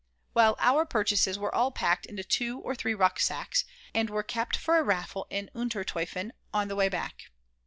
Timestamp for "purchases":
0.83-1.37